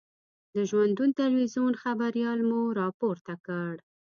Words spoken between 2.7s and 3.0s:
را